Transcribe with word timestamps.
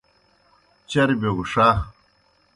چربِیو 0.89 1.31
گہ 1.37 1.45
ݜہ۔ 1.51 1.67